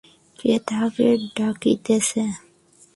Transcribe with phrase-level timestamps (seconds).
[0.39, 1.07] কে তাহাকে
[1.35, 2.23] ডাকিতেছে?